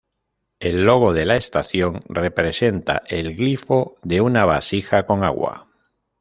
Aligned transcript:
El 0.59 0.83
logo 0.83 1.13
de 1.13 1.27
la 1.27 1.35
estación 1.35 1.99
representa 2.09 3.03
el 3.07 3.35
glifo 3.35 3.97
de 4.01 4.19
una 4.19 4.45
vasija 4.45 5.05
con 5.05 5.23
agua. 5.23 5.67